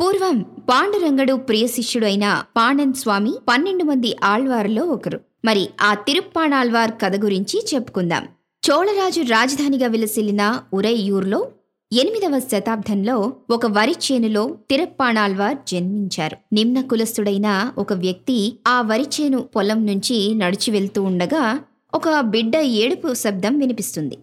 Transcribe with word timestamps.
పూర్వం 0.00 0.42
పాండురంగడు 0.42 1.34
ప్రియ 1.34 1.66
శిష్యుడు 1.66 2.06
అయిన 2.06 2.42
పాణన్ 2.56 2.92
స్వామి 2.92 3.34
పన్నెండు 3.48 3.84
మంది 3.84 4.16
ఆళ్వార్లో 4.24 4.82
ఒకరు. 4.84 5.20
మరి 5.44 5.68
ఆ 5.80 5.94
తిరుప్పాణాళ్వార్ 5.94 6.90
కథ 7.02 7.24
గురించి 7.24 7.64
చెప్పుకుందాం. 7.74 8.28
చోళరాజు 8.70 9.20
రాజధానిగా 9.20 9.86
విలసిల్లిన 9.86 10.60
ఉరైయూర్లో 10.72 11.48
ఎనిమిదవ 11.92 12.38
శతాబ్దంలో 12.38 13.32
ఒక 13.50 13.66
వరి 13.66 13.94
చేనులో 14.12 14.56
తిరుప్పాణాళ్వార్ 14.70 15.58
జన్మించారు. 15.68 16.36
నిమ్న 16.52 16.80
కులస్థుడైన 16.80 17.72
ఒక 17.78 17.92
వ్యక్తి 17.92 18.58
ఆ 18.68 18.82
వరి 18.82 19.06
చేను 19.20 19.38
పొలం 19.40 19.86
నుంచి 19.86 20.34
నడిచి 20.34 20.70
వెళ్తూ 20.70 21.02
ఉండగా 21.02 21.60
ఒక 21.94 22.20
బిడ్డ 22.20 22.56
ఏడుపు 22.56 23.14
శబ్దం 23.14 23.58
వినిపిస్తుంది. 23.58 24.18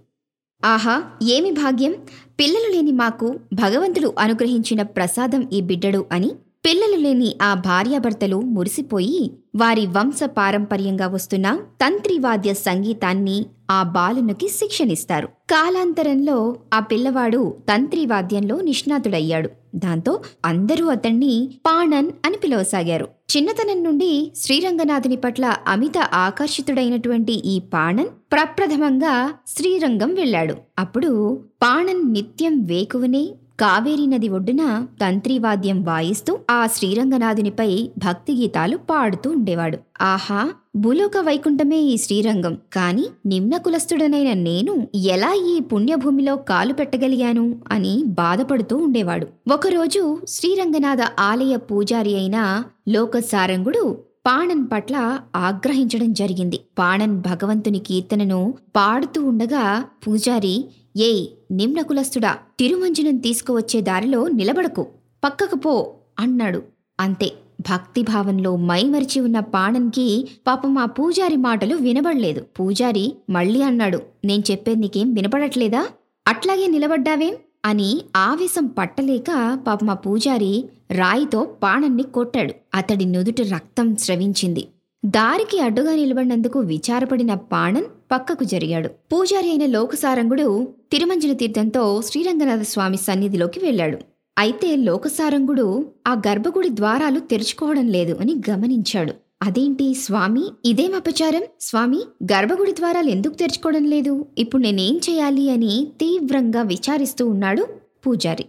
ఆహా 0.66 1.04
ఏమి 1.24 1.52
భాగ్యం? 1.52 1.96
పిల్లలు 2.40 2.70
లేని 2.74 2.92
మాకు 2.94 3.28
భగవంతుడు 3.54 4.10
అనుగ్రహించిన 4.20 4.82
ప్రసాదం 4.96 5.42
ఈ 5.54 5.60
బిడ్డడు 5.62 6.02
అని 6.12 6.30
పిల్లలు 6.66 6.98
లేని 6.98 7.30
ఆ 7.42 7.50
భార్యాభర్తలు 7.66 8.38
మురిసిపోయి 8.56 9.22
వారి 9.58 9.86
వంశ 9.86 10.24
పారంపర్యంగా 10.24 11.08
వస్తున్న 11.08 11.60
తంత్రివాద్య 11.82 12.54
సంగీతాన్ని 12.54 13.46
ఆ 13.72 13.84
బాలునికి 13.84 14.48
శిక్షణిస్తారు. 14.48 15.28
కాలాంతరంలో 15.28 16.56
ఆ 16.74 16.80
పిల్లవాడు 16.80 17.58
తంత్రివాద్యంలో 17.70 18.62
నిష్ణాతుడయ్యాడు. 18.62 19.50
దాంతో 19.76 20.20
అందరూ 20.46 20.86
అతణ్ణి 20.86 21.60
పాణన్ 21.66 22.12
అని 22.26 22.38
పిలవసాగారు. 22.38 23.08
చిన్నతనం 23.38 23.84
నుండి 23.84 24.32
శ్రీరంగనాథుని 24.36 25.16
పట్ల 25.16 25.56
అమిత 25.68 25.98
ఆకర్షితుడైనటువంటి 25.98 27.34
ఈ 27.34 27.60
పాణన్ 27.60 28.08
ప్రప్రథమంగా 28.32 29.34
శ్రీరంగం 29.48 30.14
వెళ్ళాడు. 30.14 30.56
అప్పుడు 30.80 31.44
పాణన్ 31.64 32.14
నిత్యం 32.14 32.64
వేకువనే 32.64 33.30
కావేరీ 33.60 34.06
నది 34.06 34.28
ఒడ్డున 34.30 34.86
తంత్రివాద్యం 35.02 35.84
వాయిస్తూ 35.84 36.40
ఆ 36.52 36.68
శ్రీరంగనాథునిపై 36.68 37.90
భక్తి 37.98 38.34
గీతాలు 38.34 38.78
పాడుతూ 38.78 39.30
ఉండేవాడు. 39.30 39.78
ఆహా 40.02 40.50
భూలోక 40.76 41.18
వైకుంఠమే 41.18 41.80
ఈ 41.80 41.98
శ్రీరంగం. 41.98 42.58
కాని 42.74 43.06
నిమ్న 43.26 43.58
కులస్థుడనైన 43.58 44.34
నేను 44.34 44.88
ఎలా 44.96 45.34
ఈ 45.48 45.60
పుణ్యభూమిలో 45.60 46.36
కాలు 46.36 46.74
పెట్టగలిగాను 46.74 47.46
అని 47.72 48.04
బాధపడుతూ 48.06 48.78
ఉండేవాడు. 48.78 49.28
ఒకరోజు 49.52 50.04
శ్రీరంగనాథ 50.28 51.02
ఆలయ 51.20 51.56
పూజారి 51.56 52.16
అయిన 52.16 52.64
లోకసారంగుడు 52.90 53.84
పాణన్ 54.26 54.68
పట్ల 54.72 55.20
ఆగ్రహించడం 55.36 56.14
జరిగింది. 56.14 56.60
పాణన్ 56.80 57.20
భగవంతుని 57.20 57.80
కీర్తనను 57.80 58.54
పాడుతూ 58.76 59.26
ఉండగా 59.26 59.86
పూజారి 60.08 60.56
ఏయ్ 60.98 61.28
నిమ్న 61.52 61.82
కులస్థుడా 61.82 62.38
తిరుమంజనం 62.60 63.18
తీసుకువచ్చే 63.18 63.82
దారిలో 63.82 64.28
నిలబడకు. 64.28 64.88
పక్కకు 65.26 65.56
పో 65.56 65.94
అన్నాడు. 66.20 66.64
అంతే 67.00 67.32
భక్తిభావంలో 67.62 68.56
మైమరిచి 68.56 69.20
ఉన్న 69.20 69.40
పాణన్కి 69.40 70.28
పాపం 70.48 70.78
ఆ 70.78 70.86
పూజారి 70.86 71.36
మాటలు 71.36 71.76
వినబడలేదు. 71.76 72.46
పూజారి 72.60 73.14
మళ్ళీ 73.30 73.62
అన్నాడు 73.62 74.00
నేను 74.26 74.44
చెప్పేది 74.52 74.80
నీకేం 74.80 75.14
వినపడట్లేదా? 75.14 75.88
అట్లాగే 76.28 76.68
నిలబడ్డావేం? 76.68 77.34
అని 77.66 78.02
ఆవేశం 78.16 78.66
పట్టలేక 78.66 79.60
పాపం 79.68 79.90
ఆ 79.90 79.94
పూజారి 79.94 80.70
రాయితో 80.92 81.44
పాణన్ని 81.64 82.04
కొట్టాడు. 82.04 82.54
అతడి 82.74 83.06
నుదుటి 83.06 83.44
రక్తం 83.44 83.96
స్రవించింది. 83.96 84.68
దారికి 85.06 85.60
అడ్డుగా 85.60 85.96
నిలబడినందుకు 85.96 86.60
విచారపడిన 86.60 87.34
పాణన్ 87.34 87.86
పక్కకు 88.12 88.44
జరిగాడు. 88.44 88.88
పూజారి 88.88 89.50
అయిన 89.50 89.66
లోకసారంగుడు 89.66 90.74
తిరుమంజన 90.92 91.34
తీర్థంతో 91.34 92.02
శ్రీరంగనాథ 92.02 92.62
స్వామి 92.62 92.98
సన్నిధిలోకి 92.98 93.60
వెళ్ళాడు. 93.60 93.98
అయితే 94.38 94.76
లోకసారంగుడు 94.76 95.86
ఆ 96.08 96.14
గర్భగుడి 96.28 96.70
ద్వారాలు 96.70 97.20
తెరుచుకోవడం 97.20 97.88
లేదు 97.88 98.18
అని 98.22 98.36
గమనించాడు. 98.50 99.14
అదేంటి 99.42 99.94
స్వామి? 99.94 100.44
ఇదేం 100.66 100.96
అపచారం? 100.96 101.44
స్వామి 101.62 102.00
గర్భగుడి 102.34 102.72
ద్వారాలు 102.72 103.10
ఎందుకు 103.10 103.34
తెరుచుకోవడం 103.34 103.84
లేదు? 103.84 104.26
ఇప్పుడు 104.38 104.62
నేనేం 104.62 105.00
చేయాలి 105.10 105.50
అని 105.50 105.88
తీవ్రంగా 106.00 106.62
విచారిస్తూ 106.62 107.28
ఉన్నాడు 107.28 107.68
పూజారి. 108.08 108.46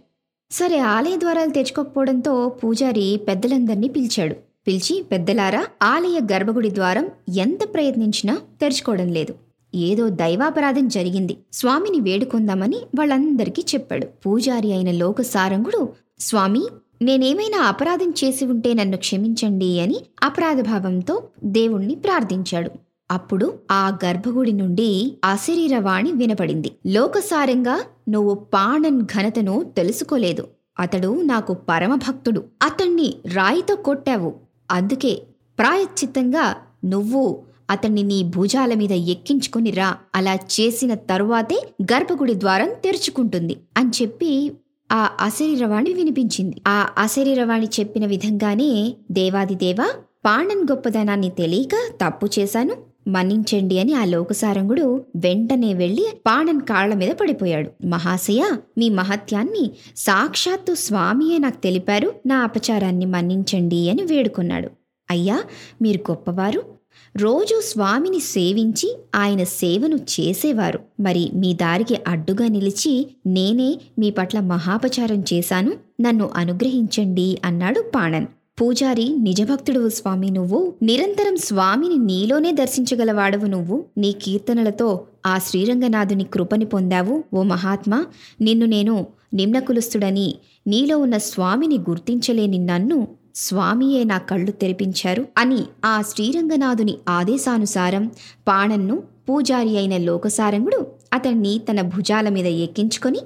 సరే 0.51 0.77
ఆలయ 0.79 1.17
ద్వారాలు 1.17 1.49
తెరుచుకోకపోవడంతో 1.49 2.49
పూజారి 2.49 3.21
పెద్దలందరినీ 3.27 3.87
పిలిచాడు. 3.87 4.35
పిలిచి 4.67 5.05
పెద్దలారా 5.11 5.67
ఆలయ 5.83 6.19
గర్భగుడి 6.33 6.71
ద్వారం 6.73 7.09
ఎంత 7.35 7.73
ప్రయత్నించినా 7.73 8.37
తెరుచుకోవడం 8.61 9.07
లేదు. 9.07 9.35
ఏదో 9.75 10.09
దైవాపరాధం 10.09 10.87
జరిగింది. 10.87 11.37
స్వామిని 11.53 11.99
వేడుకొందామని 11.99 12.77
వాళ్ళందరికీ 12.97 13.61
చెప్పాడు. 13.61 14.05
పూజారి 14.05 14.73
అయిన 14.73 14.91
లోకసారంగుడు 14.91 15.89
స్వామి 16.19 16.65
నేనేమైనా 17.01 17.63
అపరాధం 17.63 18.13
చేసి 18.23 18.45
ఉంటే 18.45 18.73
నన్ను 18.73 18.97
క్షమించండి 18.97 19.79
అని 19.79 20.01
అపరాధభావంతో 20.23 21.23
దేవుణ్ణి 21.43 21.95
ప్రార్థించాడు. 21.95 22.71
అప్పుడు 23.11 23.53
ఆ 23.71 23.97
గర్భగుడి 24.05 24.51
నుండి 24.51 25.17
అశరీరవాణి 25.23 26.11
వినపడింది. 26.11 26.71
లోకసారంగా 26.87 27.81
నువ్వు 28.09 28.33
పాణన్ 28.33 29.01
ఘనతను 29.01 29.73
తెలుసుకోలేదు. 29.77 30.47
అతడు 30.79 31.21
నాకు 31.21 31.53
పరమభక్తుడు. 31.69 32.43
అతణ్ణి 32.63 33.13
రాయితో 33.33 33.75
కొట్టావు. 33.75 34.33
అందుకే 34.71 35.21
ప్రాయశ్చిత్తంగా 35.59 36.55
నువ్వు 36.85 37.48
అతన్ని 37.69 38.03
నీ 38.03 38.23
భుజాల 38.23 38.73
మీద 38.73 38.91
ఎక్కించుకొని 38.91 39.71
రా. 39.71 39.95
అలా 40.15 40.35
చేసిన 40.35 40.93
తరువాతే 40.93 41.67
గర్భగుడి 41.83 42.33
ద్వారం 42.33 42.69
తెరుచుకుంటుంది 42.83 43.57
అని 43.77 43.89
చెప్పి 44.01 44.51
ఆ 44.91 45.09
అశరీరవాణి 45.19 45.93
వినిపించింది. 45.93 46.61
ఆ 46.67 46.89
అశరీరవాణి 46.97 47.65
చెప్పిన 47.79 48.05
విధంగానే 48.05 48.95
దేవాదిదేవా 49.11 49.89
పాణన్ 50.25 50.67
గొప్పదనాన్ని 50.71 51.29
తెలియక 51.29 52.07
తప్పు 52.07 52.27
చేశాను. 52.39 52.75
మన్నించండి 53.07 53.79
అని 53.79 53.93
ఆ 53.93 54.05
లోకసారంగుడు 54.05 55.05
వెంటనే 55.15 55.73
వెళ్ళి 55.73 56.05
పాణన్ 56.27 56.61
కాళ్ళ 56.61 56.93
మీద 56.93 57.11
పడిపోయాడు. 57.11 57.85
మహాశయ 57.85 58.55
మీ 58.77 58.89
మహత్యాన్ని 58.89 59.71
సాక్షాత్తు 59.97 60.73
స్వామియే 60.73 61.37
నాకు 61.37 61.61
తెలిపారు. 61.61 62.13
నా 62.25 62.37
అపచారాన్ని 62.39 63.05
మన్నించండి 63.05 63.89
అని 63.89 64.03
వేడుకున్నాడు. 64.03 64.69
అయ్యా 65.11 65.43
మీరు 65.81 66.11
గొప్పవారు. 66.11 66.78
రోజు 67.17 67.61
స్వామిని 67.65 68.19
సేవించి 68.19 68.97
ఆయన 69.15 69.43
సేవను 69.43 69.95
చేసేవారు. 69.95 70.79
మరి 70.99 71.31
మీ 71.35 71.53
దారికి 71.53 71.95
అడ్డుగా 72.07 72.47
నిలిచి 72.47 73.07
నేనే 73.27 73.81
మీ 73.99 74.09
పట్ల 74.09 74.39
మహాపచారం 74.39 75.23
చేశాను. 75.33 75.73
నన్ను 76.01 76.29
అనుగ్రహించండి 76.35 77.39
అన్నాడు 77.45 77.91
పాణన్. 77.95 78.27
పూజారి 78.61 79.15
నిజభక్తుడువు 79.19 79.89
స్వామి 79.89 80.29
నువ్వు. 80.29 80.73
నిరంతరం 80.81 81.37
స్వామిని 81.37 81.97
నీలోనే 81.97 82.51
దర్శించగలవాడవు 82.51 83.45
నువ్వు. 83.45 83.85
నీ 83.97 84.11
కీర్తనలతో 84.11 85.05
ఆ 85.25 85.37
శ్రీరంగనాథుని 85.37 86.23
కృపని 86.23 86.65
పొందావు. 86.65 87.23
ఓ 87.33 87.43
మహాత్మా 87.43 88.05
నిన్ను 88.41 88.65
నేను 88.65 89.07
నిమ్నకులుస్తుడని 89.33 90.35
నీలో 90.67 90.97
ఉన్న 90.97 91.17
స్వామిని 91.17 91.77
గుర్తించలేని 91.77 92.57
నన్ను 92.57 93.07
స్వామియే 93.39 94.01
నా 94.03 94.17
కళ్ళు 94.29 94.51
తెరిపించారు 94.61 95.23
అని 95.37 95.59
ఆ 95.85 95.95
శ్రీరంగనాథుని 96.01 96.95
ఆదేశానుసారం 97.09 98.03
పాణన్ను 98.47 98.95
పూజారి 99.29 99.73
అయిన 99.77 99.95
లోకసారంగుడు 99.97 100.79
అతన్ని 101.13 101.53
తన 101.69 101.81
భుజాల 101.93 102.27
మీద 102.29 102.49
ఎక్కించుకొని 102.65 103.21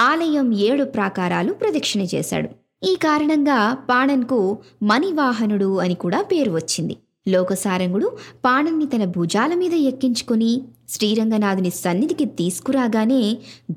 ఆలయం 0.00 0.46
ఏడు 0.68 0.84
ప్రాకారాలు 0.84 1.52
ప్రదక్షిణ 1.52 2.02
చేశాడు. 2.14 2.48
ఈ 2.84 2.92
కారణంగా 3.04 3.58
పాణన్కు 3.90 4.38
మణివాహనుడు 4.82 5.70
అని 5.78 5.94
కూడా 5.94 6.20
పేరు 6.22 6.50
వచ్చింది. 6.50 6.94
లోకసారంగుడు 7.28 8.08
పాణన్ని 8.44 8.86
తన 8.86 9.04
భుజాల 9.16 9.52
మీద 9.54 9.74
ఎక్కించుకుని 9.90 10.50
శ్రీరంగనాథుని 10.88 11.72
సన్నిధికి 11.82 12.26
తీసుకురాగానే 12.38 13.22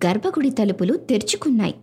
గర్భగుడి 0.05 0.49
తలుపులు 0.49 0.95
తెరుచుకున్నాయి. 1.09 1.75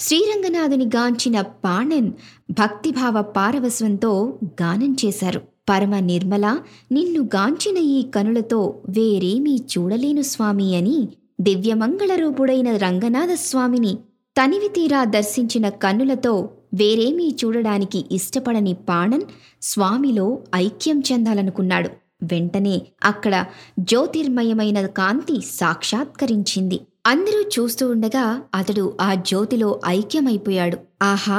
శ్రీరంగనాథుని 0.00 0.84
గాంచిన 0.84 1.40
పాణన్ 1.40 2.12
భక్తిభావ 2.50 3.22
పారవస్వంతో 3.22 4.38
గానం 4.62 4.96
చేశారు. 5.04 5.40
పరమ 5.68 5.98
నిర్మల 5.98 6.58
నిన్ను 6.92 7.20
గాంచిన 7.22 7.76
ఈ 7.76 8.02
కనులతో 8.02 8.82
వేరేమీ 8.88 9.56
చూడలేను 9.56 10.22
స్వామి 10.22 10.76
అని 10.76 11.08
దివ్యమంగళ 11.40 12.14
రూపుడైన 12.14 12.76
రంగనాథ 12.76 13.28
స్వామిని 13.32 13.98
తనివి 14.36 14.68
తీరా 14.68 15.04
దర్శించిన 15.04 15.68
కన్నులతో 15.68 16.50
వేరేమీ 16.74 17.36
చూడడానికి 17.44 18.04
ఇష్టపడని 18.12 18.72
పాణన్ 18.88 19.22
స్వామిలో 19.62 20.38
ఐక్యం 20.54 21.02
చెందాలనుకున్నాడు. 21.12 21.90
వెంటనే 22.22 22.82
అక్కడ 23.04 23.44
జ్యోతిర్మయమైన 23.78 24.86
కాంతి 24.86 25.40
సాక్షాత్కరించింది. 25.40 26.80
అందరూ 27.04 27.40
చూస్తూ 27.48 27.90
ఉండగా 27.90 28.24
అతడు 28.54 28.96
ఆ 29.00 29.14
జ్యోతిలో 29.14 29.80
ఐక్యమైపోయాడు. 29.86 30.76
ఆహా! 31.02 31.38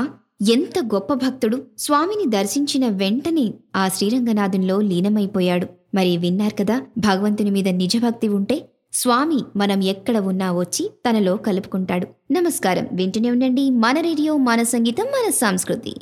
ఎంత 0.49 0.79
గొప్ప 0.93 1.13
భక్తుడు! 1.13 1.57
స్వామిని 1.77 2.25
దర్శించిన 2.31 2.87
వెంటనే 2.93 3.45
ఆ 3.75 3.87
శ్రీరంగనాథంలో 3.87 4.81
లీనమైపోయాడు. 4.81 5.67
మరి 5.95 6.17
విన్నారు 6.17 6.55
కదా 6.55 6.75
భగవంతుని 6.97 7.51
మీద 7.51 7.67
నిజభక్తి 7.73 8.27
ఉంటే 8.27 8.57
స్వామి 8.93 9.39
మనం 9.55 9.83
ఎక్కడ 9.83 10.17
ఉన్నా 10.21 10.51
వచ్చి 10.53 10.89
తనలో 11.05 11.37
కలుపుకుంటాడు. 11.37 12.07
నమస్కారం. 12.31 12.87
వింటూనే 12.93 13.31
ఉండండి. 13.31 13.69
మన 13.77 13.99
రేడియో 13.99 14.37
మన 14.41 14.63
సంగీతం 14.63 15.05
మన 15.07 15.29
సంస్కృతి. 15.41 15.93